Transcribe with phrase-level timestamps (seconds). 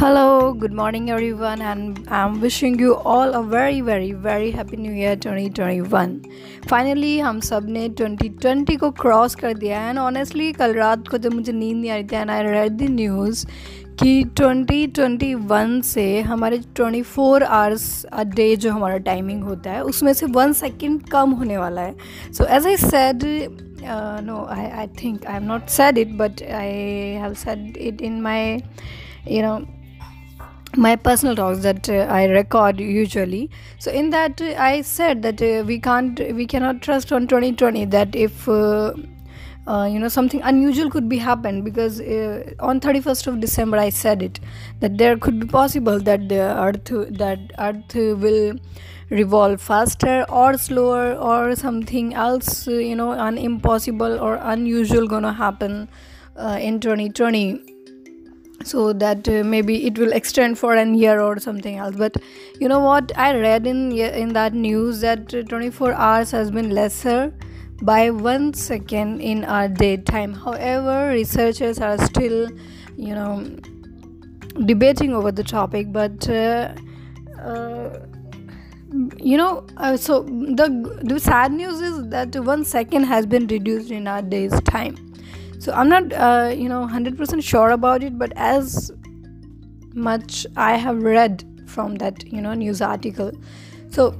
[0.00, 4.92] Hello, good morning everyone, and I'm wishing you all a very very very happy new
[4.92, 6.12] year 2021.
[6.70, 11.52] Finally हम सबने 2020 को cross कर दिया and honestly कल रात को जब मुझे
[11.52, 13.44] नींद नहीं आ रही थी and I read the news
[14.02, 20.12] कि 2021 से हमारे 24 फोर आवर्स अ डे जो हमारा टाइमिंग होता है उसमें
[20.12, 21.96] से वन सेकेंड कम होने वाला है
[22.32, 23.24] so as I said
[24.28, 26.70] no I I think I have not said it but I
[27.24, 28.56] have said it in my
[29.30, 29.58] you know
[30.76, 33.50] my personal talks that uh, I record usually.
[33.78, 37.84] So in that uh, I said that uh, we can't we cannot trust on 2020
[37.86, 38.92] that if uh,
[39.66, 43.88] uh, you know something unusual could be happen because uh, on 31st of December I
[43.88, 44.40] said it
[44.80, 48.56] that there could be possible that the earth that earth will
[49.10, 55.88] revolve faster or slower or something else you know un impossible or unusual gonna happen
[56.60, 57.77] in 2020
[58.68, 61.96] so that uh, maybe it will extend for an year or something else.
[61.96, 62.16] But
[62.60, 63.12] you know what?
[63.16, 67.32] I read in in that news that 24 hours has been lesser
[67.82, 70.34] by one second in our daytime.
[70.34, 72.48] However researchers are still
[72.96, 73.56] you know
[74.64, 76.74] debating over the topic but uh,
[77.40, 77.90] uh,
[79.18, 80.68] you know uh, so the
[81.02, 84.96] the sad news is that one second has been reduced in our day's time
[85.58, 88.90] so i'm not uh, you know 100% sure about it but as
[89.94, 93.32] much i have read from that you know news article
[93.90, 94.14] so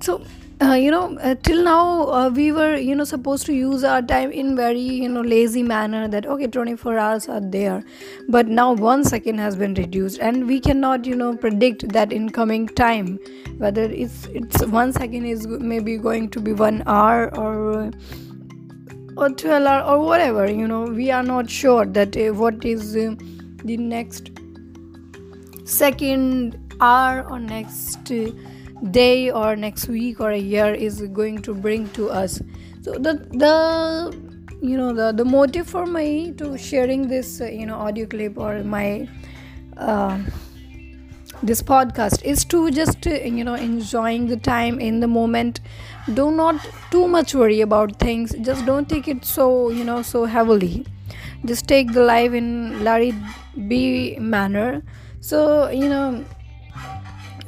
[0.00, 0.22] so
[0.62, 4.00] uh, you know uh, till now uh, we were you know supposed to use our
[4.02, 7.82] time in very you know lazy manner that okay 24 hours are there
[8.28, 12.28] but now one second has been reduced and we cannot you know predict that in
[12.30, 13.18] coming time
[13.58, 17.90] whether it's it's one second is maybe going to be one hour or
[19.16, 22.96] or 12 hour or whatever you know we are not sure that uh, what is
[22.96, 23.14] uh,
[23.64, 24.30] the next
[25.64, 28.30] second hour or next uh,
[28.90, 32.40] day or next week or a year is going to bring to us.
[32.82, 34.20] So the the
[34.62, 38.62] you know the the motive for me to sharing this you know audio clip or
[38.62, 39.08] my
[39.76, 40.18] uh,
[41.46, 45.60] this podcast is to just uh, you know enjoying the time in the moment.
[46.12, 48.34] Do not too much worry about things.
[48.40, 50.86] Just don't take it so you know so heavily.
[51.44, 53.12] Just take the life in larry
[53.68, 54.82] b manner.
[55.20, 56.24] So you know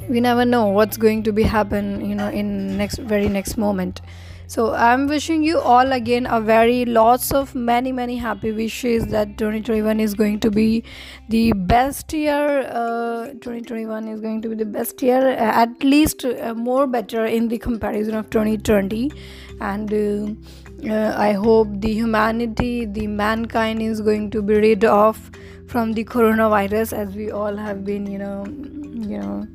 [0.09, 4.01] we never know what's going to be happen you know in next very next moment
[4.47, 9.37] so i'm wishing you all again a very lots of many many happy wishes that
[9.37, 10.83] 2021 is going to be
[11.27, 16.23] the best year uh, 2021 is going to be the best year uh, at least
[16.23, 19.11] uh, more better in the comparison of 2020
[19.59, 25.29] and uh, uh, i hope the humanity the mankind is going to be rid of
[25.67, 29.45] from the coronavirus as we all have been you know you know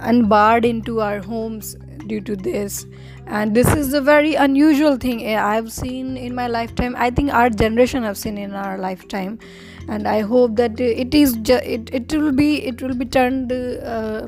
[0.00, 2.86] unbarred into our homes due to this.
[3.26, 6.94] And this is a very unusual thing eh, i've seen in my lifetime.
[6.98, 9.38] I think our generation have seen in our lifetime.
[9.88, 13.52] And i hope that it is ju- it, it will be it will be turned
[13.52, 14.26] uh,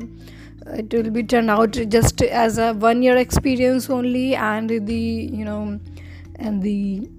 [0.73, 5.01] it will be turned out just as a one year experience only and the
[5.39, 5.79] you know
[6.37, 7.09] and the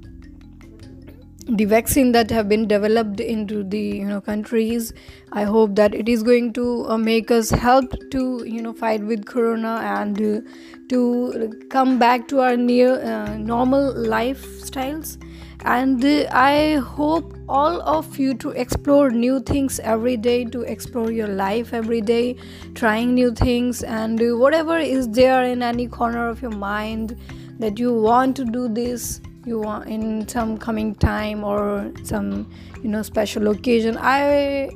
[1.48, 4.92] the vaccine that have been developed into the you know countries
[5.32, 9.00] i hope that it is going to uh, make us help to you know fight
[9.00, 10.40] with corona and uh,
[10.88, 15.18] to come back to our near uh, normal lifestyles.
[15.64, 21.12] And uh, i hope all of you to explore new things every day to explore
[21.12, 22.36] your life every day
[22.74, 27.16] trying new things and whatever is there in any corner of your mind
[27.60, 32.50] that you want to do this you want in some coming time or some
[32.82, 33.96] you know special occasion.
[33.98, 34.70] I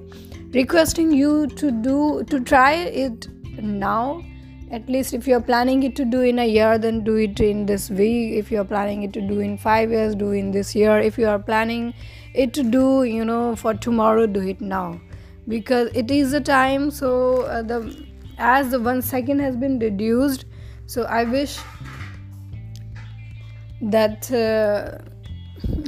[0.52, 3.28] requesting you to do to try it
[3.60, 4.22] now.
[4.70, 7.66] At least if you're planning it to do in a year then do it in
[7.66, 8.34] this week.
[8.34, 10.98] If you're planning it to do in five years do in this year.
[10.98, 11.92] If you are planning
[12.34, 15.00] it to do you know for tomorrow do it now.
[15.48, 18.06] Because it is a time so uh, the
[18.38, 20.44] as the one second has been reduced
[20.86, 21.58] so i wish
[23.80, 24.98] that uh,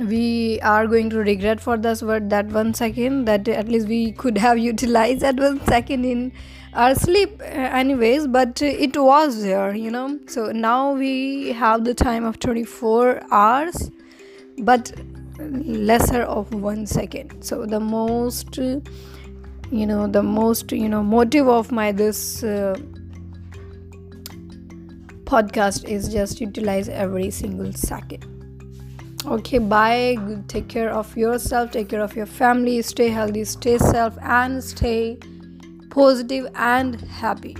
[0.04, 4.12] we are going to regret for this word that one second that at least we
[4.12, 6.32] could have utilized that one second in
[6.74, 10.18] our sleep uh, anyways but it was there you know?
[10.26, 13.90] So now we have the time of 24 hours
[14.58, 14.92] but
[15.38, 17.42] lesser of one second.
[17.42, 18.58] So the most
[19.70, 22.76] you know the most you know motive of my this uh,
[25.32, 28.29] podcast is just utilize every single second.
[29.25, 30.19] Okay bye.
[30.49, 35.19] Take care of yourself take care of your family stay healthy stay safe and stay
[35.90, 37.56] positive and happy.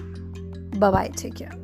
[0.79, 1.62] Bye bye take care